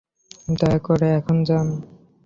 দয়া 0.59 0.79
করে 0.79 1.07
এখন 1.19 1.37
যান। 1.43 1.67